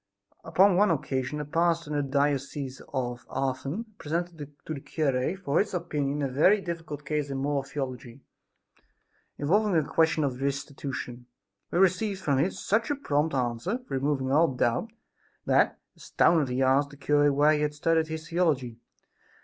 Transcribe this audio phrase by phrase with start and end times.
[0.43, 5.59] Upon one occasion a pastor in the diocese of Autun, presented to the cure for
[5.59, 8.23] his opinion a very difficult case in moral theology,
[9.37, 11.27] involving a question of restitution.
[11.69, 14.91] He received from him such a prompt answer, removing all doubt
[15.45, 18.79] that, astounded, he asked the cure where he had studied his theology?